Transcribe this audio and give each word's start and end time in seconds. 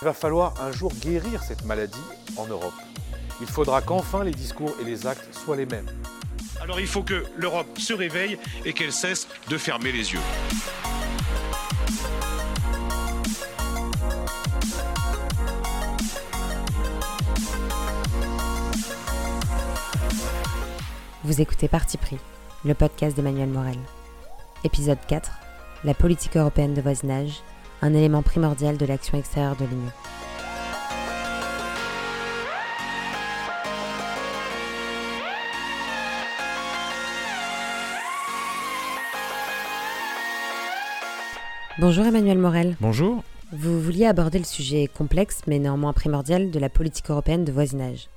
Il 0.00 0.04
va 0.04 0.12
falloir 0.12 0.54
un 0.60 0.70
jour 0.70 0.92
guérir 0.94 1.42
cette 1.42 1.64
maladie 1.64 1.98
en 2.36 2.46
Europe. 2.46 2.74
Il 3.40 3.48
faudra 3.48 3.82
qu'enfin 3.82 4.22
les 4.22 4.30
discours 4.30 4.72
et 4.80 4.84
les 4.84 5.08
actes 5.08 5.34
soient 5.34 5.56
les 5.56 5.66
mêmes. 5.66 5.90
Alors 6.60 6.78
il 6.78 6.86
faut 6.86 7.02
que 7.02 7.24
l'Europe 7.36 7.78
se 7.80 7.92
réveille 7.94 8.38
et 8.64 8.72
qu'elle 8.72 8.92
cesse 8.92 9.26
de 9.48 9.58
fermer 9.58 9.90
les 9.90 10.12
yeux. 10.12 10.20
Vous 21.24 21.40
écoutez 21.40 21.66
Parti 21.66 21.98
pris, 21.98 22.18
le 22.64 22.74
podcast 22.74 23.16
d'Emmanuel 23.16 23.48
Morel. 23.48 23.78
Épisode 24.62 24.98
4 25.08 25.32
La 25.82 25.94
politique 25.94 26.36
européenne 26.36 26.74
de 26.74 26.80
voisinage, 26.80 27.42
un 27.82 27.94
élément 27.94 28.22
primordial 28.22 28.76
de 28.76 28.86
l'action 28.86 29.18
extérieure 29.18 29.56
de 29.56 29.64
l'Union. 29.64 29.92
Bonjour 41.78 42.04
Emmanuel 42.06 42.38
Morel. 42.38 42.76
Bonjour. 42.80 43.22
Vous 43.52 43.80
vouliez 43.80 44.06
aborder 44.06 44.38
le 44.38 44.44
sujet 44.44 44.88
complexe 44.88 45.42
mais 45.46 45.60
néanmoins 45.60 45.92
primordial 45.92 46.50
de 46.50 46.58
la 46.58 46.68
politique 46.68 47.08
européenne 47.08 47.44
de 47.44 47.52
voisinage. 47.52 48.08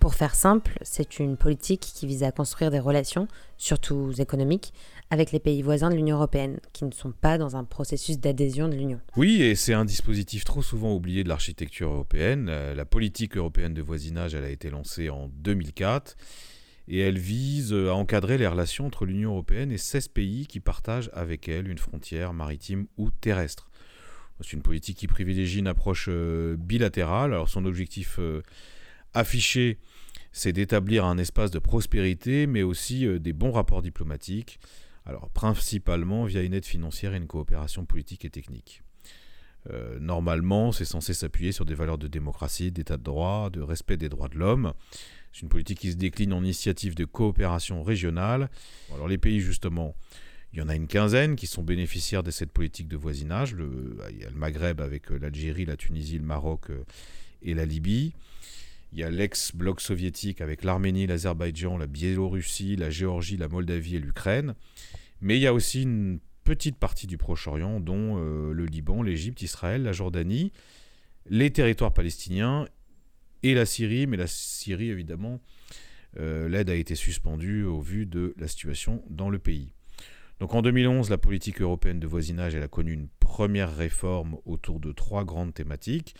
Pour 0.00 0.14
faire 0.14 0.34
simple, 0.34 0.78
c'est 0.80 1.18
une 1.18 1.36
politique 1.36 1.82
qui 1.82 2.06
vise 2.06 2.22
à 2.22 2.32
construire 2.32 2.70
des 2.70 2.78
relations, 2.78 3.28
surtout 3.58 4.12
économiques, 4.18 4.72
avec 5.10 5.30
les 5.30 5.40
pays 5.40 5.60
voisins 5.60 5.90
de 5.90 5.94
l'Union 5.94 6.16
européenne, 6.16 6.58
qui 6.72 6.86
ne 6.86 6.90
sont 6.90 7.12
pas 7.12 7.36
dans 7.36 7.54
un 7.54 7.64
processus 7.64 8.18
d'adhésion 8.18 8.68
de 8.68 8.76
l'Union. 8.76 8.98
Oui, 9.18 9.42
et 9.42 9.54
c'est 9.54 9.74
un 9.74 9.84
dispositif 9.84 10.44
trop 10.44 10.62
souvent 10.62 10.94
oublié 10.94 11.22
de 11.22 11.28
l'architecture 11.28 11.90
européenne. 11.90 12.48
Euh, 12.48 12.74
la 12.74 12.86
politique 12.86 13.36
européenne 13.36 13.74
de 13.74 13.82
voisinage, 13.82 14.34
elle 14.34 14.44
a 14.44 14.48
été 14.48 14.70
lancée 14.70 15.10
en 15.10 15.28
2004 15.34 16.16
et 16.88 17.00
elle 17.00 17.18
vise 17.18 17.74
à 17.74 17.94
encadrer 17.94 18.38
les 18.38 18.46
relations 18.46 18.86
entre 18.86 19.04
l'Union 19.04 19.32
européenne 19.32 19.70
et 19.70 19.76
16 19.76 20.08
pays 20.08 20.46
qui 20.46 20.60
partagent 20.60 21.10
avec 21.12 21.46
elle 21.46 21.68
une 21.68 21.76
frontière 21.76 22.32
maritime 22.32 22.86
ou 22.96 23.10
terrestre. 23.10 23.70
C'est 24.40 24.54
une 24.54 24.62
politique 24.62 24.96
qui 24.96 25.06
privilégie 25.06 25.58
une 25.58 25.66
approche 25.66 26.06
euh, 26.08 26.56
bilatérale. 26.56 27.34
Alors 27.34 27.50
son 27.50 27.66
objectif 27.66 28.16
euh, 28.18 28.42
affiché, 29.14 29.78
c'est 30.32 30.52
d'établir 30.52 31.04
un 31.04 31.18
espace 31.18 31.50
de 31.50 31.58
prospérité, 31.58 32.46
mais 32.46 32.62
aussi 32.62 33.06
euh, 33.06 33.18
des 33.18 33.32
bons 33.32 33.52
rapports 33.52 33.82
diplomatiques, 33.82 34.60
alors 35.06 35.28
principalement 35.30 36.24
via 36.24 36.42
une 36.42 36.54
aide 36.54 36.66
financière 36.66 37.14
et 37.14 37.16
une 37.16 37.26
coopération 37.26 37.84
politique 37.84 38.24
et 38.24 38.30
technique. 38.30 38.82
normalement, 40.00 40.72
c'est 40.72 40.86
censé 40.86 41.12
s'appuyer 41.12 41.52
sur 41.52 41.66
des 41.66 41.74
valeurs 41.74 41.98
de 41.98 42.08
démocratie, 42.08 42.72
d'état 42.72 42.96
de 42.96 43.02
droit, 43.02 43.50
de 43.50 43.60
respect 43.60 43.98
des 43.98 44.08
droits 44.08 44.28
de 44.28 44.38
l'homme. 44.38 44.72
C'est 45.32 45.42
une 45.42 45.48
politique 45.48 45.80
qui 45.80 45.92
se 45.92 45.96
décline 45.96 46.32
en 46.32 46.42
initiative 46.42 46.94
de 46.94 47.04
coopération 47.04 47.82
régionale. 47.82 48.50
Alors 48.92 49.06
les 49.06 49.18
pays 49.18 49.40
justement, 49.40 49.94
il 50.52 50.58
y 50.58 50.62
en 50.62 50.68
a 50.68 50.74
une 50.74 50.88
quinzaine 50.88 51.36
qui 51.36 51.46
sont 51.46 51.62
bénéficiaires 51.62 52.22
de 52.22 52.30
cette 52.30 52.50
politique 52.50 52.88
de 52.88 52.96
voisinage. 52.96 53.54
Le, 53.54 53.98
il 54.10 54.18
y 54.18 54.24
a 54.24 54.30
le 54.30 54.36
Maghreb 54.36 54.80
avec 54.80 55.12
euh, 55.12 55.18
l'Algérie, 55.18 55.64
la 55.64 55.76
Tunisie, 55.76 56.18
le 56.18 56.24
Maroc 56.24 56.70
euh, 56.70 56.84
et 57.42 57.54
la 57.54 57.64
Libye. 57.64 58.12
Il 58.92 58.98
y 58.98 59.04
a 59.04 59.10
l'ex-bloc 59.10 59.80
soviétique 59.80 60.40
avec 60.40 60.64
l'Arménie, 60.64 61.06
l'Azerbaïdjan, 61.06 61.78
la 61.78 61.86
Biélorussie, 61.86 62.76
la 62.76 62.90
Géorgie, 62.90 63.36
la 63.36 63.48
Moldavie 63.48 63.96
et 63.96 64.00
l'Ukraine. 64.00 64.54
Mais 65.20 65.36
il 65.36 65.42
y 65.42 65.46
a 65.46 65.54
aussi 65.54 65.82
une 65.82 66.18
petite 66.44 66.76
partie 66.76 67.06
du 67.06 67.16
Proche-Orient, 67.16 67.78
dont 67.78 68.18
euh, 68.18 68.52
le 68.52 68.66
Liban, 68.66 69.02
l'Égypte, 69.02 69.42
Israël, 69.42 69.82
la 69.82 69.92
Jordanie, 69.92 70.52
les 71.26 71.50
territoires 71.50 71.92
palestiniens 71.92 72.66
et 73.42 73.54
la 73.54 73.66
Syrie, 73.66 74.06
mais 74.06 74.16
la 74.16 74.26
Syrie, 74.26 74.90
évidemment, 74.90 75.40
euh, 76.18 76.48
l'aide 76.48 76.70
a 76.70 76.74
été 76.74 76.94
suspendue 76.94 77.62
au 77.62 77.80
vu 77.80 78.06
de 78.06 78.34
la 78.38 78.48
situation 78.48 79.04
dans 79.08 79.30
le 79.30 79.38
pays. 79.38 79.72
Donc 80.40 80.54
en 80.54 80.62
2011, 80.62 81.10
la 81.10 81.18
politique 81.18 81.60
européenne 81.60 82.00
de 82.00 82.06
voisinage 82.06 82.56
a 82.56 82.66
connu 82.66 82.92
une 82.92 83.08
première 83.20 83.76
réforme 83.76 84.38
autour 84.46 84.80
de 84.80 84.90
trois 84.90 85.24
grandes 85.24 85.54
thématiques, 85.54 86.14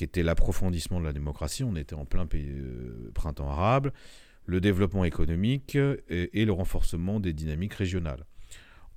qui 0.00 0.04
étaient 0.04 0.22
l'approfondissement 0.22 0.98
de 0.98 1.04
la 1.04 1.12
démocratie, 1.12 1.62
on 1.62 1.76
était 1.76 1.94
en 1.94 2.06
plein 2.06 2.26
euh, 2.32 3.10
printemps 3.12 3.50
arabe, 3.50 3.92
le 4.46 4.58
développement 4.58 5.04
économique 5.04 5.76
et, 6.08 6.44
le 6.46 6.52
renforcement 6.52 7.20
des 7.20 7.34
dynamiques 7.34 7.74
régionales. 7.74 8.24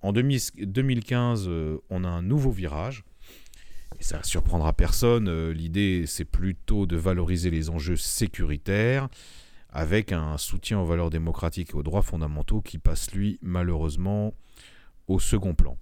En 0.01 0.13
2015, 0.13 1.47
euh, 1.49 1.77
on 1.89 2.05
a 2.05 2.07
un 2.07 2.21
nouveau 2.21 2.51
virage 2.51 3.03
et 3.99 4.03
ça 4.03 4.23
surprendra 4.23 4.71
personne. 4.71 5.27
Euh, 5.27 5.51
l'idée, 5.53 6.05
c'est 6.07 6.23
plutôt 6.23 6.85
de 6.85 6.95
valoriser 6.95 7.49
les 7.49 7.69
enjeux 7.69 7.97
sécuritaires 7.97 9.09
avec 9.71 10.13
un 10.13 10.37
soutien 10.37 10.79
aux 10.79 10.85
valeurs 10.85 11.09
démocratiques 11.09 11.71
et 11.71 11.75
aux 11.75 11.83
droits 11.83 12.01
fondamentaux 12.01 12.61
qui 12.61 12.77
passe, 12.77 13.11
lui, 13.11 13.39
malheureusement, 13.41 14.33
au 15.09 15.19
second 15.19 15.53
plan. 15.53 15.77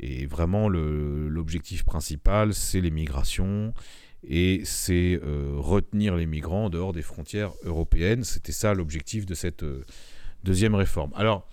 Et 0.00 0.26
vraiment, 0.26 0.68
l'objectif 0.68 1.84
principal, 1.84 2.52
c'est 2.52 2.80
les 2.80 2.90
migrations 2.90 3.72
et 4.26 4.62
c'est 4.64 5.18
euh, 5.22 5.54
retenir 5.56 6.16
les 6.16 6.26
migrants 6.26 6.66
en 6.66 6.70
dehors 6.70 6.92
des 6.92 7.02
frontières 7.02 7.52
européennes. 7.64 8.24
C'était 8.24 8.52
ça 8.52 8.74
l'objectif 8.74 9.26
de 9.26 9.34
cette 9.34 9.62
euh, 9.62 9.84
deuxième 10.44 10.74
réforme. 10.74 11.12
Alors, 11.14 11.48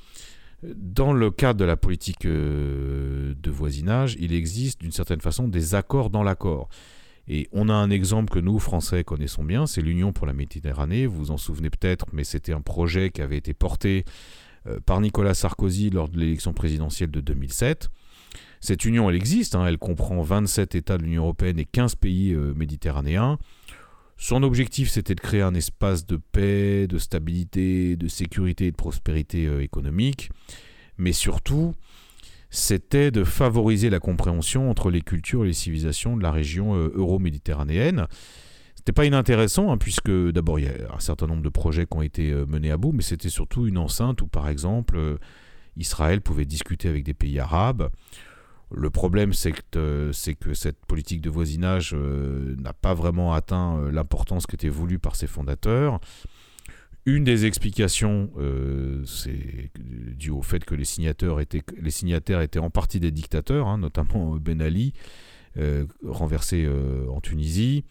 dans 0.64 1.14
le 1.14 1.32
cadre 1.32 1.60
de 1.60 1.66
la 1.66 1.78
politique 1.78 2.26
euh, 2.26 3.34
de 3.42 3.52
voisinage, 3.52 4.18
il 4.20 4.34
existe 4.34 4.82
d'une 4.82 4.92
certaine 4.92 5.22
façon 5.22 5.48
des 5.48 5.76
accords 5.76 6.10
dans 6.10 6.24
l'accord. 6.24 6.68
Et 7.30 7.50
on 7.52 7.70
a 7.70 7.74
un 7.74 7.90
exemple 7.90 8.34
que 8.34 8.40
nous, 8.40 8.58
Français, 8.58 9.04
connaissons 9.04 9.44
bien, 9.44 9.68
c'est 9.68 9.82
l'Union 9.82 10.14
pour 10.14 10.28
la 10.28 10.34
Méditerranée. 10.34 11.06
Vous 11.06 11.18
vous 11.18 11.32
en 11.32 11.38
souvenez 11.38 11.70
peut-être, 11.70 12.06
mais 12.14 12.24
c'était 12.24 12.54
un 12.54 12.62
projet 12.62 13.10
qui 13.10 13.22
avait 13.22 13.38
été 13.38 13.54
porté 13.54 14.06
par 14.86 15.02
Nicolas 15.02 15.34
Sarkozy 15.34 15.90
lors 15.90 16.08
de 16.08 16.18
l'élection 16.18 16.54
présidentielle 16.54 17.12
de 17.12 17.20
2007. 17.20 17.90
Cette 18.60 18.86
union, 18.86 19.10
elle 19.10 19.16
existe, 19.16 19.56
hein. 19.56 19.66
elle 19.66 19.78
comprend 19.78 20.22
27 20.22 20.76
États 20.76 20.98
de 20.98 21.04
l'Union 21.04 21.24
européenne 21.24 21.60
et 21.60 21.66
15 21.66 21.96
pays 21.96 22.34
euh, 22.34 22.54
méditerranéens. 22.56 23.38
Son 24.18 24.42
objectif, 24.42 24.90
c'était 24.90 25.14
de 25.14 25.20
créer 25.20 25.44
un 25.44 25.54
espace 25.54 26.06
de 26.08 26.18
paix, 26.18 26.88
de 26.88 26.98
stabilité, 26.98 27.96
de 27.96 28.08
sécurité 28.08 28.68
et 28.68 28.72
de 28.72 28.76
prospérité 28.76 29.46
euh, 29.46 29.62
économique, 29.62 30.32
mais 30.98 31.12
surtout, 31.12 31.76
c'était 32.50 33.12
de 33.12 33.24
favoriser 33.24 33.92
la 33.92 34.00
compréhension 34.00 34.72
entre 34.72 34.90
les 34.90 35.02
cultures 35.02 35.44
et 35.44 35.48
les 35.48 35.54
civilisations 35.54 36.18
de 36.18 36.24
la 36.24 36.32
région 36.32 36.76
euh, 36.76 36.92
euro-méditerranéenne. 36.96 38.08
C'était 38.76 38.94
pas 38.94 39.06
inintéressant, 39.06 39.72
hein, 39.72 39.78
puisque 39.78 40.12
d'abord 40.32 40.60
il 40.60 40.66
y 40.66 40.70
a 40.70 40.96
un 40.96 41.00
certain 41.00 41.28
nombre 41.28 41.44
de 41.44 41.50
projets 41.50 41.86
qui 41.86 41.98
ont 41.98 42.02
été 42.02 42.34
menés 42.48 42.72
à 42.72 42.78
bout, 42.78 42.94
mais 42.94 43.04
c'était 43.04 43.30
surtout 43.30 43.68
une 43.68 43.78
enceinte 43.78 44.22
où, 44.22 44.28
par 44.28 44.48
exemple, 44.48 45.18
Israël 45.76 46.22
pouvait 46.22 46.46
discuter 46.46 46.88
avec 46.88 47.04
des 47.04 47.14
pays 47.14 47.38
arabes. 47.38 47.90
Le 48.72 48.90
problème, 48.90 49.32
c'est 49.32 49.54
que, 49.54 50.12
cette 50.12 50.86
politique 50.86 51.22
de 51.22 51.30
voisinage 51.30 51.94
euh, 51.94 52.56
n'a 52.58 52.74
pas 52.74 52.94
vraiment 52.94 53.34
atteint 53.34 53.78
euh, 53.78 53.92
l'importance 53.92 54.46
qui 54.46 54.56
était 54.56 54.70
voulue 54.70 55.00
par 55.00 55.16
ses 55.16 55.28
fondateurs. 55.28 56.02
Une 57.06 57.24
des 57.24 57.46
explications, 57.46 58.30
euh, 58.38 59.06
c'est 59.06 59.72
dû 59.80 60.32
au 60.32 60.42
fait 60.42 60.66
que 60.66 60.76
les 60.76 60.84
signataires 60.84 61.40
étaient, 61.40 61.64
les 61.80 61.92
signataires 61.92 62.42
étaient 62.42 62.60
en 62.60 62.70
partie 62.70 63.00
des 63.00 63.12
dictateurs, 63.12 63.68
hein, 63.68 63.78
notamment 63.78 64.36
Ben 64.36 64.62
Ali, 64.62 64.94
renversé 66.06 66.70
en 67.10 67.20
Tunisie. 67.20 67.84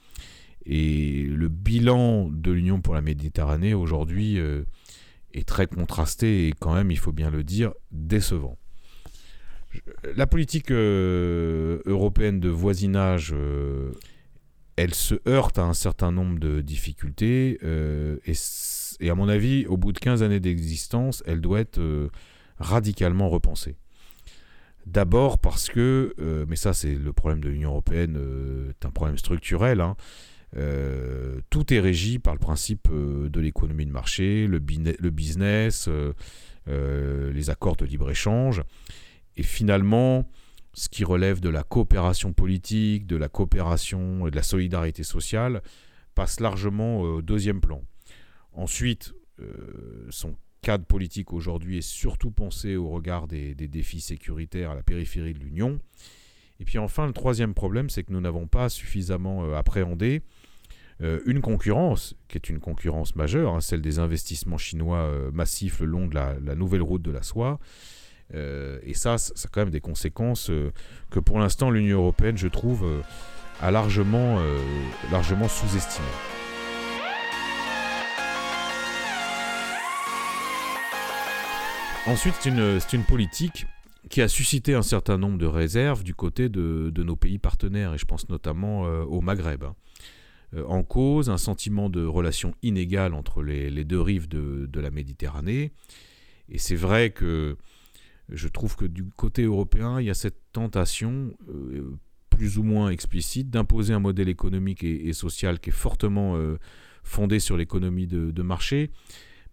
Et 0.66 1.24
le 1.24 1.48
bilan 1.48 2.28
de 2.30 2.52
l'Union 2.52 2.80
pour 2.80 2.94
la 2.94 3.00
Méditerranée 3.00 3.74
aujourd'hui 3.74 4.38
est 5.32 5.48
très 5.48 5.66
contrasté 5.66 6.46
et 6.46 6.52
quand 6.52 6.74
même, 6.74 6.92
il 6.92 6.98
faut 6.98 7.10
bien 7.10 7.30
le 7.30 7.42
dire, 7.42 7.72
décevant 7.90 8.56
la 10.14 10.26
politique 10.26 10.70
euh, 10.70 11.80
européenne 11.86 12.40
de 12.40 12.48
voisinage, 12.48 13.32
euh, 13.34 13.92
elle 14.76 14.94
se 14.94 15.14
heurte 15.28 15.58
à 15.58 15.62
un 15.62 15.74
certain 15.74 16.12
nombre 16.12 16.38
de 16.38 16.60
difficultés 16.60 17.58
euh, 17.62 18.18
et, 18.26 19.10
à 19.10 19.14
mon 19.14 19.28
avis, 19.28 19.66
au 19.66 19.76
bout 19.76 19.92
de 19.92 19.98
15 19.98 20.22
années 20.22 20.40
d'existence, 20.40 21.22
elle 21.26 21.40
doit 21.40 21.60
être 21.60 22.10
radicalement 22.58 23.28
repensée. 23.28 23.76
D'abord 24.86 25.38
parce 25.38 25.68
que, 25.68 26.14
mais 26.48 26.56
ça 26.56 26.72
c'est 26.72 26.94
le 26.94 27.12
problème 27.12 27.40
de 27.40 27.48
l'Union 27.48 27.70
européenne, 27.70 28.18
c'est 28.68 28.86
un 28.86 28.90
problème 28.90 29.18
structurel, 29.18 29.80
hein, 29.80 29.96
tout 31.50 31.74
est 31.74 31.80
régi 31.80 32.18
par 32.18 32.34
le 32.34 32.38
principe 32.38 32.88
de 32.90 33.40
l'économie 33.40 33.84
de 33.84 33.90
marché, 33.90 34.46
le, 34.46 34.58
le 34.58 35.10
business, 35.10 35.90
les 36.66 37.50
accords 37.50 37.76
de 37.76 37.84
libre-échange. 37.84 38.62
Et 39.36 39.42
finalement, 39.42 40.28
ce 40.76 40.88
qui 40.88 41.04
relève 41.04 41.40
de 41.40 41.48
la 41.48 41.62
coopération 41.62 42.32
politique, 42.32 43.06
de 43.06 43.16
la 43.16 43.28
coopération 43.28 44.26
et 44.26 44.30
de 44.30 44.36
la 44.36 44.42
solidarité 44.42 45.02
sociale 45.02 45.62
passe 46.14 46.38
largement 46.40 47.00
au 47.00 47.22
deuxième 47.22 47.60
plan. 47.60 47.82
Ensuite, 48.52 49.14
euh, 49.40 50.06
son 50.10 50.34
cadre 50.60 50.84
politique 50.84 51.32
aujourd'hui 51.32 51.78
est 51.78 51.88
surtout 51.88 52.30
pensé 52.30 52.76
au 52.76 52.88
regard 52.88 53.26
des, 53.26 53.54
défis 53.54 54.00
sécuritaires 54.00 54.70
à 54.70 54.74
la 54.74 54.82
périphérie 54.82 55.34
de 55.34 55.38
l'Union. 55.38 55.78
Et 56.60 56.64
puis 56.64 56.78
enfin, 56.78 57.06
le 57.06 57.12
troisième 57.12 57.54
problème, 57.54 57.88
c'est 57.88 58.02
que 58.02 58.12
nous 58.12 58.20
n'avons 58.20 58.46
pas 58.46 58.68
suffisamment 58.68 59.54
appréhendé 59.54 60.22
une 61.00 61.42
concurrence, 61.42 62.14
qui 62.26 62.38
est 62.38 62.48
une 62.48 62.58
concurrence 62.58 63.16
majeure, 63.16 63.54
hein, 63.54 63.60
celle 63.60 63.82
des 63.82 63.98
investissements 63.98 64.56
chinois 64.56 65.30
massifs 65.30 65.80
le 65.80 65.86
long 65.86 66.06
de 66.06 66.14
la, 66.14 66.54
nouvelle 66.54 66.80
route 66.80 67.02
de 67.02 67.10
la 67.10 67.22
soie. 67.22 67.60
Et 68.34 68.94
ça, 68.94 69.18
ça 69.18 69.32
a 69.44 69.48
quand 69.50 69.60
même 69.60 69.70
des 69.70 69.80
conséquences 69.80 70.50
que 71.10 71.20
pour 71.20 71.38
l'instant 71.38 71.70
l'Union 71.70 71.98
européenne, 71.98 72.36
je 72.36 72.48
trouve, 72.48 72.84
a 73.60 73.70
largement, 73.70 74.40
largement 75.10 75.48
sous-estimées. 75.48 76.06
Ensuite, 82.06 82.34
c'est 82.38 82.50
une, 82.50 82.78
une, 82.92 83.04
politique 83.04 83.66
qui 84.08 84.22
a 84.22 84.28
suscité 84.28 84.74
un 84.74 84.82
certain 84.82 85.18
nombre 85.18 85.38
de 85.38 85.46
réserves 85.46 86.04
du 86.04 86.14
côté 86.14 86.48
de, 86.48 86.92
de 86.94 87.02
nos 87.02 87.16
pays 87.16 87.38
partenaires, 87.38 87.94
et 87.94 87.98
je 87.98 88.04
pense 88.04 88.28
notamment 88.28 88.86
euh, 88.86 89.02
au 89.02 89.20
Maghreb. 89.20 89.64
Hein. 89.64 89.74
Euh, 90.54 90.64
en 90.68 90.84
cause, 90.84 91.30
un 91.30 91.36
sentiment 91.36 91.90
de 91.90 92.04
relation 92.04 92.54
inégale 92.62 93.12
entre 93.12 93.42
les, 93.42 93.70
les 93.70 93.84
deux 93.84 94.00
rives 94.00 94.28
de, 94.28 94.68
de, 94.70 94.80
la 94.80 94.92
Méditerranée. 94.92 95.72
Et 96.48 96.58
c'est 96.58 96.76
vrai 96.76 97.10
que 97.10 97.56
je 98.28 98.48
trouve 98.48 98.76
que 98.76 98.84
du 98.84 99.04
côté 99.04 99.42
européen, 99.42 100.00
il 100.00 100.06
y 100.06 100.10
a 100.10 100.14
cette 100.14 100.40
tentation, 100.52 101.34
euh, 101.48 101.96
plus 102.30 102.58
ou 102.58 102.62
moins 102.62 102.90
explicite, 102.90 103.50
d'imposer 103.50 103.92
un 103.94 104.00
modèle 104.00 104.28
économique 104.28 104.84
et, 104.84 105.12
social 105.12 105.60
qui 105.60 105.70
est 105.70 105.72
fortement 105.72 106.36
fondé 107.02 107.38
sur 107.38 107.56
l'économie 107.56 108.06
de, 108.06 108.42
marché 108.42 108.90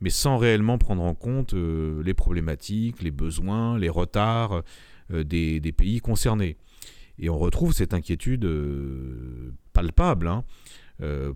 mais 0.04 0.10
sans 0.10 0.38
réellement 0.38 0.78
prendre 0.78 1.02
en 1.02 1.16
compte 1.16 1.54
euh, 1.54 2.04
les 2.04 2.14
problématiques, 2.14 3.02
les 3.02 3.12
besoins, 3.12 3.80
les 3.80 3.88
retards 3.88 4.62
euh, 5.12 5.24
des, 5.24 5.62
pays 5.72 6.02
concernés. 6.02 6.58
Et 7.20 7.30
on 7.30 7.38
retrouve 7.38 7.72
cette 7.72 7.94
inquiétude 7.94 8.44
euh, 8.44 9.54
palpable. 9.72 10.28
Hein. 10.28 10.44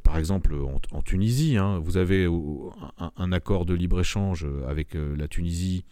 par 0.03 0.17
exemple, 0.17 0.53
en, 0.91 1.01
Tunisie, 1.01 1.55
hein, 1.55 1.79
vous 1.79 1.95
avez 1.95 2.27
un, 3.15 3.31
accord 3.31 3.65
de 3.65 3.73
libre-échange 3.73 4.45
avec 4.67 4.95
la 4.95 5.27
Tunisie 5.29 5.85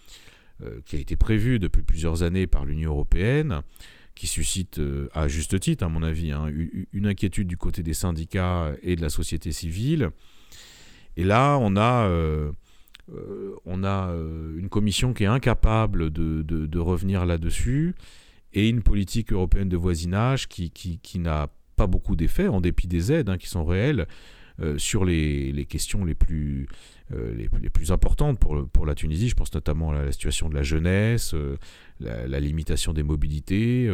qui 0.86 0.96
a 0.96 1.00
été 1.00 1.16
prévu 1.16 1.60
depuis 1.60 1.84
plusieurs 1.84 2.24
années 2.24 2.48
par 2.48 2.66
l'Union 2.66 2.92
européenne, 2.92 3.62
qui 4.16 4.28
suscite, 4.28 4.80
à 5.14 5.28
juste 5.28 5.60
titre, 5.60 5.84
à 5.84 5.90
mon 5.90 6.02
avis, 6.02 6.32
hein, 6.32 6.50
une 6.94 7.08
inquiétude 7.08 7.48
du 7.48 7.58
côté 7.58 7.84
des 7.84 7.94
syndicats 7.94 8.74
et 8.82 8.96
de 8.96 9.02
la 9.02 9.10
société 9.10 9.52
civile. 9.52 10.12
Et 11.18 11.24
là, 11.24 11.58
on 11.60 11.76
a 11.76 12.10
euh, 13.14 13.56
on 13.66 13.84
a 13.84 14.10
euh, 14.10 14.58
une 14.58 14.70
commission 14.70 15.14
qui 15.14 15.24
est 15.24 15.28
incapable 15.28 16.12
de, 16.12 16.80
revenir 16.80 17.26
là-dessus 17.26 17.96
et 18.54 18.70
une 18.70 18.82
politique 18.82 19.32
européenne 19.32 19.70
de 19.70 19.78
voisinage 19.78 20.48
qui, 20.48 21.20
n'a 21.20 21.48
pas 21.76 21.88
beaucoup 21.88 22.16
d'effets, 22.16 22.48
en 22.48 22.62
dépit 22.62 22.88
des 22.88 23.12
aides 23.12 23.30
hein, 23.30 23.38
qui 23.38 23.48
sont 23.48 23.66
réelles, 23.66 24.02
euh, 24.02 24.06
sur 24.78 25.06
les, 25.06 25.66
questions 25.70 26.06
les 26.06 26.16
plus, 26.16 26.68
les, 27.12 27.70
plus 27.70 27.92
importantes 27.92 28.40
pour, 28.40 28.68
pour 28.70 28.86
la 28.86 28.96
Tunisie. 28.96 29.30
Je 29.30 29.36
pense 29.36 29.54
notamment 29.54 29.92
à 29.92 30.02
la 30.02 30.12
situation 30.12 30.50
de 30.50 30.56
la 30.56 30.64
jeunesse, 30.64 31.36
la, 32.00 32.40
limitation 32.40 32.94
des 32.94 33.04
mobilités, 33.04 33.90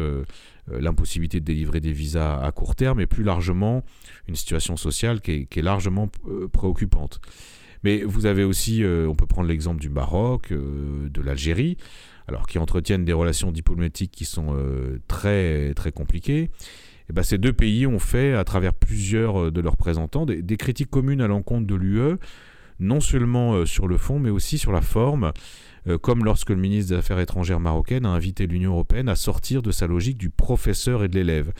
l'impossibilité 0.70 1.40
de 1.40 1.44
délivrer 1.44 1.80
des 1.80 1.92
visas 1.92 2.40
à 2.40 2.52
court 2.52 2.76
terme 2.76 3.00
et 3.00 3.06
plus 3.06 3.24
largement 3.24 3.84
une 4.28 4.36
situation 4.36 4.76
sociale 4.76 5.20
qui 5.20 5.48
est 5.50 5.62
largement 5.62 6.08
préoccupante. 6.52 7.20
Mais 7.84 8.02
vous 8.04 8.26
avez 8.26 8.44
aussi, 8.44 8.84
euh, 8.84 9.08
on 9.08 9.14
peut 9.14 9.26
prendre 9.26 9.48
l'exemple 9.48 9.80
du 9.80 9.88
Maroc, 9.88 10.52
euh, 10.52 11.08
de 11.08 11.20
l'Algérie, 11.20 11.76
alors 12.28 12.46
qui 12.46 12.58
entretiennent 12.58 13.04
des 13.04 13.12
relations 13.12 13.50
diplomatiques 13.50 14.12
qui 14.12 14.24
sont 14.24 14.54
euh, 14.54 15.00
très 15.08 15.74
très 15.74 15.90
compliquées. 15.90 16.50
Et 17.08 17.12
ben, 17.12 17.22
ces 17.22 17.38
deux 17.38 17.52
pays 17.52 17.86
ont 17.86 17.98
fait, 17.98 18.34
à 18.34 18.44
travers 18.44 18.74
plusieurs 18.74 19.52
de 19.52 19.60
leurs 19.60 19.72
représentants, 19.72 20.26
des, 20.26 20.56
critiques 20.56 20.90
communes 20.90 21.20
à 21.20 21.26
l'encontre 21.26 21.66
de 21.66 21.74
l'UE, 21.74 22.16
non 22.80 23.00
seulement 23.00 23.64
sur 23.66 23.86
le 23.86 23.96
fond, 23.96 24.18
mais 24.18 24.30
aussi 24.30 24.58
sur 24.58 24.72
la 24.72 24.80
forme, 24.80 25.32
comme 26.00 26.24
lorsque 26.24 26.50
le 26.50 26.56
ministre 26.56 26.92
des 26.92 26.98
Affaires 26.98 27.20
étrangères 27.20 27.60
marocaine 27.60 28.06
a 28.06 28.10
invité 28.10 28.46
l'Union 28.46 28.72
européenne 28.72 29.08
à 29.08 29.16
sortir 29.16 29.62
de 29.62 29.70
sa 29.70 29.86
logique 29.86 30.16
du 30.16 30.30
professeur 30.30 31.04
et 31.04 31.08
de 31.08 31.14
l'élève. 31.14 31.52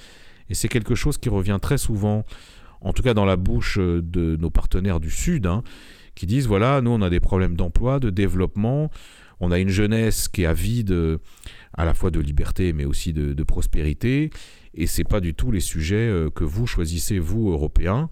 Et 0.49 0.55
c'est 0.55 0.69
quelque 0.69 0.94
chose 0.94 1.19
qui 1.19 1.29
revient 1.29 1.59
très 1.61 1.79
souvent, 1.79 2.25
en 2.81 2.93
tout 2.93 3.03
cas 3.03 3.15
dans 3.15 3.25
la 3.25 3.37
bouche 3.37 3.79
de 3.79 4.37
nos 4.37 4.50
partenaires 4.50 5.00
du 5.00 5.11
Sud, 5.11 5.47
hein, 5.47 5.62
qui 6.15 6.27
disent 6.27 6.47
voilà, 6.47 6.81
nous 6.81 6.91
on 6.91 7.03
a 7.03 7.11
des 7.11 7.21
problèmes 7.21 7.56
d'emploi, 7.56 8.00
de 8.00 8.11
développement, 8.11 8.91
on 9.43 9.50
a 9.50 9.59
une 9.59 9.69
jeunesse 9.69 10.29
qui 10.29 10.44
est 10.44 10.47
avide 10.47 10.93
euh, 10.93 11.19
à 11.75 11.85
la 11.85 11.94
fois 11.94 12.11
de 12.11 12.21
liberté 12.21 12.73
mais 12.73 12.85
aussi 12.85 13.12
de, 13.12 13.43
prospérité, 13.43 14.31
et 14.75 14.87
c'est 14.87 15.05
pas 15.05 15.21
du 15.21 15.35
tout 15.35 15.50
les 15.50 15.61
sujets 15.61 16.09
euh, 16.09 16.31
que 16.31 16.44
vous 16.44 16.67
choisissez 16.67 17.19
vous 17.19 17.50
Européens 17.50 18.09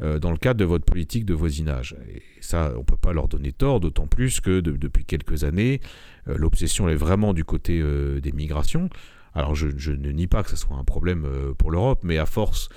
euh, 0.00 0.20
dans 0.20 0.30
le 0.30 0.36
cadre 0.38 0.60
de 0.60 0.64
votre 0.64 0.84
politique 0.84 1.26
de 1.26 1.34
voisinage. 1.34 1.96
Et 2.08 2.22
ça, 2.40 2.72
on 2.78 2.84
peut 2.84 2.96
pas 2.96 3.12
leur 3.12 3.28
donner 3.28 3.52
tort, 3.52 3.80
d'autant 3.80 4.06
plus 4.06 4.40
que 4.40 4.60
depuis 4.60 5.04
quelques 5.04 5.44
années, 5.44 5.80
l'obsession 6.26 6.88
est 6.88 6.94
vraiment 6.94 7.34
du 7.34 7.44
côté 7.44 7.82
des 8.22 8.32
migrations. 8.32 8.88
Alors 9.34 9.54
je, 9.54 9.90
ne 9.90 10.10
nie 10.12 10.28
pas 10.28 10.42
que 10.44 10.50
ce 10.50 10.56
soit 10.56 10.76
un 10.76 10.84
problème 10.84 11.26
pour 11.58 11.70
l'Europe, 11.70 12.00
mais 12.04 12.18
à 12.18 12.26
force 12.26 12.68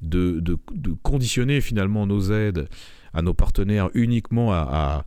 de, 0.00 0.40
de, 0.40 0.56
conditionner 1.02 1.60
finalement 1.60 2.06
nos 2.06 2.32
aides 2.32 2.68
à 3.12 3.22
nos 3.22 3.34
partenaires 3.34 3.90
uniquement 3.94 4.52
à, 4.52 5.04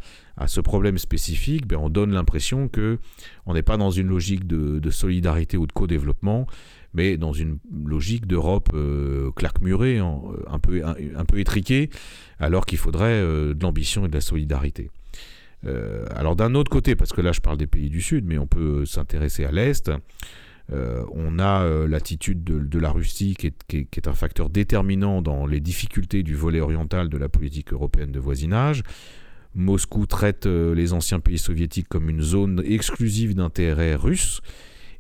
ce 0.47 0.61
problème 0.61 0.97
spécifique, 0.97 1.67
ben 1.67 1.77
on 1.77 1.89
donne 1.89 2.11
l'impression 2.11 2.67
que 2.67 2.97
on 3.45 3.53
n'est 3.53 3.61
pas 3.61 3.77
dans 3.77 3.91
une 3.91 4.07
logique 4.07 4.45
de, 4.47 4.89
solidarité 4.89 5.57
ou 5.57 5.67
de 5.67 5.71
co-développement, 5.71 6.47
mais 6.93 7.17
dans 7.17 7.33
une 7.33 7.59
logique 7.85 8.27
d'Europe 8.27 8.69
euh, 8.73 9.31
claque-murée, 9.31 9.99
un, 9.99 10.59
peu, 10.59 10.83
un, 10.85 11.25
peu 11.25 11.39
étriquée, 11.39 11.89
alors 12.39 12.65
qu'il 12.65 12.77
faudrait 12.77 13.21
euh, 13.21 13.53
de 13.53 13.63
l'ambition 13.63 14.05
et 14.05 14.09
de 14.09 14.13
la 14.13 14.21
solidarité. 14.21 14.89
Euh, 15.65 16.05
alors 16.15 16.35
d'un 16.35 16.55
autre 16.55 16.69
côté, 16.69 16.95
parce 16.95 17.13
que 17.13 17.21
là 17.21 17.31
je 17.31 17.39
parle 17.39 17.57
des 17.57 17.67
pays 17.67 17.89
du 17.89 18.01
Sud, 18.01 18.25
mais 18.25 18.37
on 18.37 18.47
peut 18.47 18.85
s'intéresser 18.85 19.45
à 19.45 19.51
l'Est, 19.51 19.91
euh, 20.71 21.04
on 21.12 21.39
a 21.39 21.63
euh, 21.63 21.88
l'attitude 21.88 22.44
de, 22.44 22.80
la 22.80 22.89
Russie 22.89 23.36
qui 23.36 23.48
est, 23.48 24.07
un 24.07 24.13
facteur 24.13 24.50
déterminant 24.50 25.21
dans 25.21 25.45
les 25.45 25.60
difficultés 25.60 26.24
du 26.24 26.36
volet 26.36 26.62
oriental 26.62 27.10
de 27.10 27.18
la 27.18 27.27
politique 27.27 27.74
européenne 27.74 28.12
de 28.12 28.19
voisinage. 28.19 28.83
Moscou 29.56 30.06
traite 30.06 30.45
euh, 30.45 30.74
les 30.74 30.94
anciens 30.94 31.19
pays 31.19 31.38
soviétiques 31.38 31.89
comme 31.89 32.10
une 32.10 32.21
zone 32.21 32.63
exclusive 32.65 33.36
d'intérêt 33.36 33.95
russe 33.95 34.42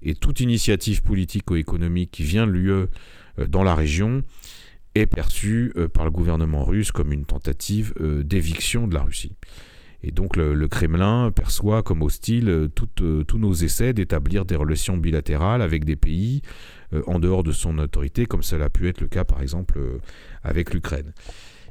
et 0.01 0.15
toute 0.15 0.41
initiative 0.41 1.01
politique 1.01 1.49
ou 1.49 1.55
économique 1.55 2.11
qui 2.11 2.23
vient 2.23 2.45
de 2.45 2.51
l'UE 2.51 2.87
dans 3.47 3.63
la 3.63 3.73
région 3.73 4.21
est 4.95 5.05
perçue 5.07 5.73
par 5.93 6.03
le 6.03 6.11
gouvernement 6.11 6.65
russe 6.65 6.91
comme 6.91 7.13
une 7.13 7.25
tentative 7.25 7.93
d'éviction 7.99 8.85
de 8.85 8.93
la 8.93 9.01
Russie. 9.01 9.31
Et 10.03 10.11
donc 10.11 10.35
le, 10.35 10.67
Kremlin 10.67 11.31
perçoit 11.31 11.81
comme 11.81 12.01
hostile 12.01 12.49
euh, 12.49 12.69
euh, 13.01 13.23
tous 13.23 13.37
nos 13.37 13.53
essais 13.53 13.93
d'établir 13.93 14.43
des 14.43 14.57
relations 14.57 14.97
bilatérales 14.97 15.61
avec 15.61 15.85
des 15.85 15.95
pays 15.95 16.41
euh, 16.93 17.01
en 17.07 17.19
dehors 17.19 17.43
de 17.43 17.53
son 17.53 17.77
autorité, 17.77 18.25
comme 18.25 18.43
cela 18.43 18.65
a 18.65 18.69
pu 18.69 18.89
être 18.89 18.99
le 18.99 19.07
cas 19.07 19.23
par 19.23 19.41
exemple 19.41 19.79
avec 20.43 20.73
l'Ukraine. 20.73 21.13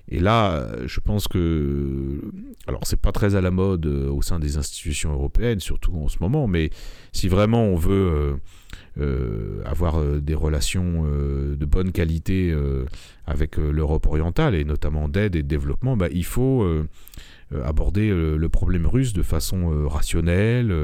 Et 0.08 0.18
là, 0.18 0.68
je 0.84 1.00
pense 1.00 1.28
que, 1.28 2.20
alors 2.66 2.80
c'est 2.84 3.00
pas 3.00 3.12
très 3.12 3.34
à 3.34 3.40
la 3.40 3.50
mode 3.50 3.86
au 3.86 4.20
sein 4.20 4.38
des 4.38 4.56
institutions 4.56 5.12
européennes, 5.12 5.60
surtout 5.60 5.94
en 5.94 6.08
ce 6.08 6.18
moment, 6.20 6.46
mais 6.46 6.70
si 7.12 7.28
vraiment 7.28 7.64
on 7.64 7.76
veut 7.76 8.36
avoir 9.64 10.04
des 10.20 10.34
relations 10.34 11.04
de 11.04 11.64
bonne 11.64 11.92
qualité 11.92 12.54
avec 13.26 13.56
l'Europe 13.56 14.06
orientale 14.06 14.54
et 14.54 14.64
notamment 14.64 15.08
d'aide 15.08 15.36
et 15.36 15.42
de 15.42 15.48
développement, 15.48 15.96
bah, 15.96 16.08
il 16.12 16.24
faut 16.24 16.66
euh, 17.52 17.64
aborder 17.64 18.08
euh, 18.10 18.36
le 18.36 18.48
problème 18.48 18.86
russe 18.86 19.12
de 19.12 19.22
façon 19.22 19.72
euh, 19.72 19.86
rationnelle 19.86 20.74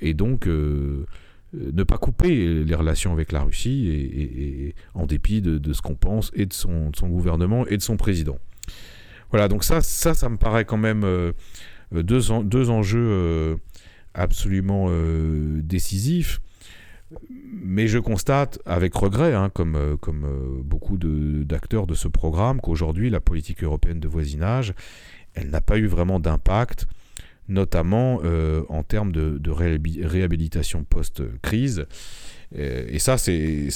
et 0.00 0.14
donc 0.14 0.48
ne 1.52 1.82
pas 1.82 1.98
couper 1.98 2.64
les 2.64 2.74
relations 2.74 3.12
avec 3.12 3.32
la 3.32 3.42
Russie 3.42 3.88
et, 3.88 4.74
en 4.94 5.06
dépit 5.06 5.40
de, 5.40 5.72
ce 5.72 5.82
qu'on 5.82 5.94
pense 5.94 6.30
et 6.34 6.46
de 6.46 6.52
son, 6.52 6.90
gouvernement 7.02 7.66
et 7.66 7.76
de 7.76 7.82
son 7.82 7.96
président. 7.96 8.38
Voilà, 9.30 9.48
donc 9.48 9.64
ça, 9.64 9.80
ça, 9.80 10.14
ça 10.14 10.28
me 10.28 10.36
paraît 10.36 10.64
quand 10.64 10.76
même 10.76 11.02
deux, 11.92 12.20
deux, 12.44 12.70
enjeux 12.70 13.58
absolument 14.14 14.90
décisifs. 15.62 16.40
Mais 17.50 17.88
je 17.88 17.98
constate 17.98 18.58
avec 18.66 18.94
regret, 18.94 19.32
hein, 19.32 19.48
comme, 19.48 19.96
comme 20.02 20.62
beaucoup 20.62 20.98
d'acteurs 20.98 21.86
de, 21.86 21.92
de, 21.92 21.96
ce 21.96 22.08
programme, 22.08 22.60
qu'aujourd'hui 22.60 23.08
la 23.08 23.20
politique 23.20 23.64
européenne 23.64 24.00
de 24.00 24.08
voisinage 24.08 24.74
elle 25.38 25.50
n'a 25.50 25.60
pas 25.60 25.78
eu 25.78 25.86
vraiment 25.86 26.20
d'impact, 26.20 26.86
notamment 27.48 28.20
euh, 28.24 28.62
en 28.68 28.82
termes 28.82 29.12
de, 29.12 29.50
réhabilitation 29.50 30.84
post-crise. 30.84 31.86
Euh, 32.56 32.86
et 32.88 32.98
ça, 32.98 33.18
c'est 33.18 33.68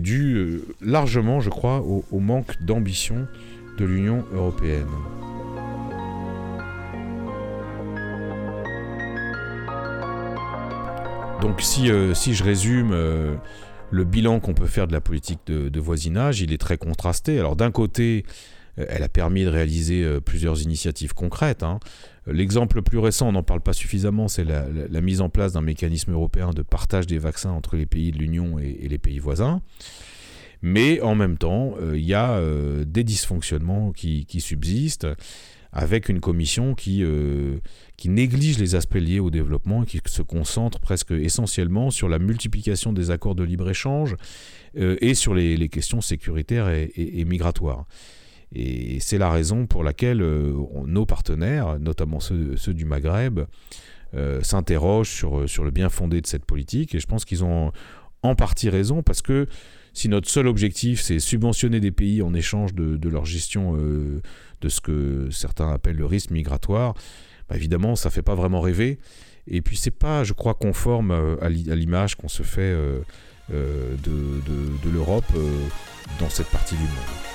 dû 0.00 0.34
euh, 0.34 0.64
largement, 0.80 1.40
je 1.40 1.50
crois, 1.50 1.80
au 1.80 2.20
manque 2.20 2.62
d'ambition 2.62 3.26
de 3.78 3.84
l'Union 3.84 4.24
européenne. 4.32 4.86
Donc 11.42 11.60
si, 11.60 11.90
si 12.14 12.34
je 12.34 12.42
résume 12.42 12.92
le 13.90 14.04
bilan 14.04 14.40
qu'on 14.40 14.54
peut 14.54 14.66
faire 14.66 14.86
de 14.86 14.92
la 14.92 15.02
politique 15.02 15.40
de, 15.46 15.80
voisinage, 15.80 16.40
il 16.40 16.52
est 16.52 16.58
très 16.58 16.78
contrasté. 16.78 17.38
Alors 17.38 17.54
d'un 17.54 17.70
côté, 17.70 18.24
elle 18.76 19.02
a 19.02 19.08
permis 19.08 19.44
de 19.44 19.48
réaliser 19.48 20.20
plusieurs 20.24 20.62
initiatives 20.62 21.14
concrètes. 21.14 21.62
Hein. 21.62 21.78
L'exemple 22.26 22.76
le 22.76 22.82
plus 22.82 22.98
récent, 22.98 23.28
on 23.28 23.32
n'en 23.32 23.42
parle 23.42 23.60
pas 23.60 23.72
suffisamment, 23.72 24.28
c'est 24.28 24.44
la, 24.44 25.00
mise 25.00 25.20
en 25.20 25.28
place 25.28 25.52
d'un 25.52 25.60
mécanisme 25.60 26.12
européen 26.12 26.50
de 26.50 26.62
partage 26.62 27.06
des 27.06 27.18
vaccins 27.18 27.50
entre 27.50 27.76
les 27.76 27.86
pays 27.86 28.10
de 28.10 28.18
l'Union 28.18 28.58
et, 28.58 28.88
les 28.88 28.98
pays 28.98 29.18
voisins. 29.18 29.62
Mais 30.62 31.00
en 31.02 31.14
même 31.14 31.36
temps, 31.36 31.74
il 31.92 32.04
y 32.04 32.14
a 32.14 32.40
des 32.84 33.04
dysfonctionnements 33.04 33.92
qui 33.92 34.40
subsistent 34.40 35.06
avec 35.74 36.08
une 36.08 36.20
commission 36.20 36.74
qui, 36.74 37.02
euh, 37.02 37.58
néglige 38.04 38.58
les 38.58 38.74
aspects 38.74 38.94
liés 38.94 39.18
au 39.18 39.30
développement 39.30 39.82
et 39.82 39.86
qui 39.86 39.98
se 40.06 40.22
concentre 40.22 40.78
presque 40.78 41.10
essentiellement 41.10 41.90
sur 41.90 42.08
la 42.08 42.18
multiplication 42.18 42.92
des 42.92 43.10
accords 43.10 43.34
de 43.34 43.42
libre-échange 43.42 44.14
euh, 44.76 44.96
et 45.00 45.14
sur 45.14 45.34
les, 45.34 45.68
questions 45.68 46.00
sécuritaires 46.00 46.68
et, 46.68 47.24
migratoires. 47.24 47.86
Et 48.52 49.00
c'est 49.00 49.18
la 49.18 49.30
raison 49.30 49.66
pour 49.66 49.84
laquelle 49.84 50.22
euh, 50.22 50.52
nos 50.86 51.06
partenaires, 51.06 51.78
notamment 51.78 52.20
ceux, 52.20 52.74
du 52.74 52.84
Maghreb, 52.84 53.40
s'interrogent 54.42 55.10
sur, 55.10 55.48
sur 55.50 55.64
le 55.64 55.72
bien 55.72 55.88
fondé 55.88 56.20
de 56.20 56.26
cette 56.28 56.44
politique. 56.44 56.94
Et 56.94 57.00
je 57.00 57.06
pense 57.06 57.24
qu'ils 57.24 57.42
ont 57.42 57.72
en 58.22 58.36
partie 58.36 58.70
raison 58.70 59.02
parce 59.02 59.22
que 59.22 59.48
si 59.92 60.08
notre 60.08 60.30
seul 60.30 60.46
objectif 60.46 61.00
c'est 61.00 61.18
subventionner 61.18 61.80
des 61.80 61.90
pays 61.90 62.22
en 62.22 62.32
échange 62.32 62.74
de, 62.74 63.08
leur 63.08 63.24
gestion 63.24 63.72
de 63.72 64.68
ce 64.68 64.80
que 64.80 65.30
certains 65.32 65.68
appellent 65.68 65.96
le 65.96 66.06
risque 66.06 66.30
migratoire, 66.30 66.94
bah, 67.48 67.56
évidemment, 67.56 67.96
ça 67.96 68.08
ne 68.08 68.12
fait 68.12 68.22
pas 68.22 68.34
vraiment 68.34 68.60
rêver. 68.60 68.98
Et 69.46 69.60
puis, 69.60 69.76
c'est 69.76 69.90
pas, 69.90 70.24
je 70.24 70.32
crois, 70.32 70.54
conforme 70.54 71.10
euh, 71.10 71.36
à 71.40 71.48
l'image 71.48 72.16
qu'on 72.16 72.28
se 72.28 72.42
fait 72.42 72.62
euh, 72.62 73.00
euh, 73.52 73.94
de, 74.02 74.90
l'Europe 74.90 75.24
dans 76.20 76.30
cette 76.30 76.48
partie 76.48 76.76
du 76.76 76.82
monde. 76.82 77.33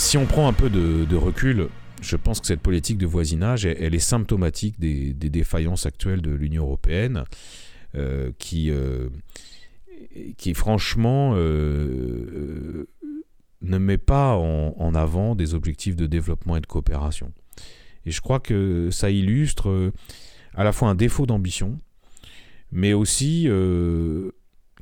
Si 0.00 0.16
on 0.16 0.24
prend 0.24 0.48
un 0.48 0.54
peu 0.54 0.70
de, 0.70 1.14
recul, 1.14 1.68
je 2.00 2.16
pense 2.16 2.40
que 2.40 2.46
cette 2.46 2.62
politique 2.62 2.96
de 2.96 3.06
voisinage, 3.06 3.66
elle, 3.66 3.94
est 3.94 3.98
symptomatique 3.98 4.80
des, 4.80 5.12
défaillances 5.12 5.84
actuelles 5.84 6.22
de 6.22 6.30
l'Union 6.30 6.64
européenne, 6.64 7.24
qui, 8.38 8.72
qui 10.38 10.54
franchement 10.54 11.34
ne 11.34 12.86
met 13.78 13.98
pas 13.98 14.36
en, 14.36 14.94
avant 14.94 15.34
des 15.34 15.54
objectifs 15.54 15.96
de 15.96 16.06
développement 16.06 16.56
et 16.56 16.60
de 16.60 16.66
coopération. 16.66 17.32
Et 18.06 18.10
je 18.10 18.22
crois 18.22 18.40
que 18.40 18.88
ça 18.90 19.10
illustre 19.10 19.68
euh, 19.68 19.92
à 20.54 20.64
la 20.64 20.72
fois 20.72 20.88
un 20.88 20.94
défaut 20.94 21.26
d'ambition, 21.26 21.78
mais 22.72 22.94
aussi 22.94 23.44
euh, 23.46 24.30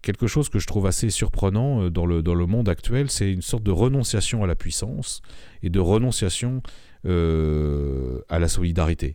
quelque 0.02 0.26
chose 0.26 0.49
que 0.49 0.59
je 0.59 0.67
trouve 0.67 0.87
assez 0.87 1.11
surprenant 1.11 1.83
euh, 1.83 1.90
dans 1.90 2.07
le, 2.07 2.23
dans 2.23 2.35
le 2.35 2.47
monde 2.47 2.69
actuel, 2.69 3.11
c'est 3.11 3.33
une 3.33 3.43
sorte 3.43 3.62
de 3.62 3.71
renonciation 3.71 4.43
à 4.45 4.47
la 4.47 4.55
puissance 4.55 5.23
et 5.62 5.71
de 5.71 5.81
renonciation 5.81 6.62
à 7.05 8.38
la 8.38 8.49
solidarité. 8.49 9.14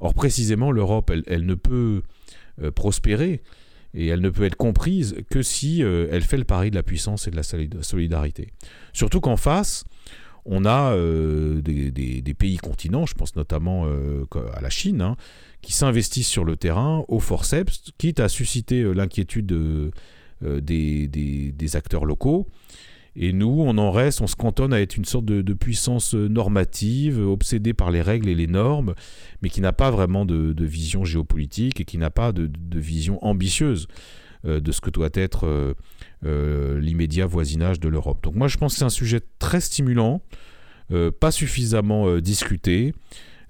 Or 0.00 0.14
précisément, 0.14 0.70
l'Europe, 0.70 1.10
elle, 1.26 1.44
ne 1.44 1.54
peut 1.54 2.02
prospérer 2.74 3.42
et 3.94 4.08
elle 4.08 4.20
ne 4.20 4.28
peut 4.28 4.44
être 4.44 4.56
comprise 4.56 5.16
que 5.30 5.42
si 5.42 5.82
euh, 5.82 6.08
elle 6.10 6.22
fait 6.22 6.36
le 6.36 6.44
pari 6.44 6.70
de 6.70 6.74
la 6.74 6.82
puissance 6.82 7.28
et 7.28 7.30
de 7.30 7.36
la 7.36 7.82
solidarité. 7.82 8.48
Surtout 8.92 9.20
qu'en 9.20 9.36
face, 9.36 9.84
on 10.44 10.64
a 10.64 10.92
euh, 10.92 11.62
des, 11.62 12.34
pays 12.34 12.56
continents, 12.56 13.06
je 13.06 13.14
pense 13.14 13.36
notamment 13.36 13.86
euh, 13.86 14.24
à 14.54 14.60
la 14.60 14.70
Chine, 14.70 15.00
hein, 15.00 15.16
qui 15.62 15.72
s'investissent 15.72 16.28
sur 16.28 16.44
le 16.44 16.56
terrain 16.56 17.04
au 17.08 17.20
forceps, 17.20 17.92
quitte 17.96 18.20
à 18.20 18.28
susciter 18.28 18.82
l'inquiétude 18.82 19.92
des, 20.62 21.76
acteurs 21.76 22.04
locaux. 22.04 22.46
Et 23.16 23.32
nous, 23.32 23.62
on 23.64 23.78
en 23.78 23.92
reste, 23.92 24.20
on 24.22 24.26
se 24.26 24.34
cantonne 24.34 24.72
à 24.72 24.80
être 24.80 24.96
une 24.96 25.04
sorte 25.04 25.24
de, 25.24 25.52
puissance 25.52 26.14
normative, 26.14 27.20
obsédée 27.20 27.72
par 27.72 27.90
les 27.90 28.02
règles 28.02 28.28
et 28.28 28.34
les 28.34 28.48
normes, 28.48 28.94
mais 29.40 29.50
qui 29.50 29.60
n'a 29.60 29.72
pas 29.72 29.90
vraiment 29.90 30.24
de, 30.24 30.64
vision 30.64 31.04
géopolitique 31.04 31.80
et 31.80 31.84
qui 31.84 31.98
n'a 31.98 32.10
pas 32.10 32.32
de, 32.32 32.50
vision 32.72 33.24
ambitieuse 33.24 33.86
euh, 34.46 34.60
de 34.60 34.72
ce 34.72 34.80
que 34.80 34.90
doit 34.90 35.10
être 35.14 35.46
euh, 35.46 35.74
euh, 36.26 36.78
l'immédiat 36.78 37.24
voisinage 37.24 37.80
de 37.80 37.88
l'Europe. 37.88 38.22
Donc 38.22 38.34
moi, 38.34 38.48
je 38.48 38.58
pense 38.58 38.74
que 38.74 38.78
c'est 38.80 38.84
un 38.84 38.90
sujet 38.90 39.20
très 39.38 39.60
stimulant, 39.60 40.20
pas 41.18 41.30
suffisamment 41.30 42.18
discuté 42.18 42.92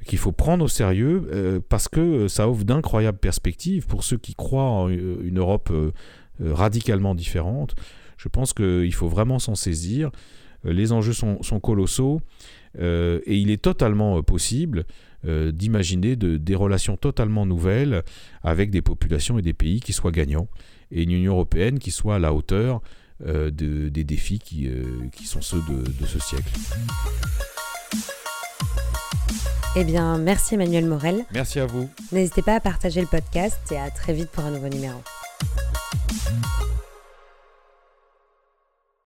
qu'il 0.07 0.19
faut 0.19 0.31
prendre 0.31 0.65
au 0.65 0.69
sérieux 0.69 1.61
parce 1.69 1.89
que 1.89 2.29
ça 2.29 2.49
offre 2.49 2.63
d'incroyables 2.63 3.19
perspectives 3.19 3.89
pour 3.89 4.05
ceux 4.05 4.19
qui 4.19 4.37
croient 4.37 4.71
en 4.71 4.89
une 4.89 5.41
Europe 5.41 5.73
radicalement 6.41 7.15
différente. 7.15 7.75
Je 8.17 8.29
pense 8.29 8.53
qu'il 8.53 8.95
faut 8.95 9.09
vraiment 9.09 9.39
s'en 9.39 9.55
saisir. 9.55 10.11
Euh, 10.67 10.73
les 10.73 10.93
enjeux 10.93 11.13
sont, 11.13 11.61
colossaux 11.61 12.21
euh, 12.79 13.21
et 13.27 13.37
il 13.37 13.51
est 13.51 13.63
totalement 13.63 14.19
euh, 14.19 14.23
possible 14.23 14.85
d'imaginer 15.27 16.17
de, 16.17 16.37
des 16.37 16.55
relations 16.55 16.99
totalement 16.99 17.47
nouvelles 17.47 18.03
avec 18.43 18.71
des 18.71 18.83
populations 18.83 19.39
et 19.39 19.43
des 19.43 19.55
pays 19.55 19.81
qui 19.81 19.95
soient 19.95 20.11
gagnants 20.11 20.49
et 20.91 21.03
une 21.05 21.13
Union 21.13 21.33
européenne 21.33 21.79
qui 21.79 21.93
soit 21.93 22.17
à 22.17 22.19
la 22.19 22.35
hauteur 22.35 22.83
des 23.25 24.05
défis 24.05 24.39
qui, 24.39 24.69
qui 25.13 25.25
sont 25.25 25.41
ceux 25.41 25.63
de, 25.67 25.83
de 25.99 26.07
ce 26.07 26.19
siècle. 26.19 26.53
Eh 29.77 29.85
bien, 29.85 30.19
merci 30.19 30.57
Emmanuel 30.57 30.85
Morel. 30.85 31.25
Merci 31.33 31.59
à 31.59 31.65
vous. 31.65 31.89
N'hésitez 32.13 32.43
pas 32.43 32.57
à 32.57 32.61
partager 32.61 33.01
le 33.01 33.07
podcast 33.07 33.61
et 33.73 33.79
à 33.79 33.89
très 33.89 34.13
vite 34.13 34.29
pour 34.29 34.45
un 34.45 34.51
nouveau 34.51 34.69
numéro. 34.69 35.01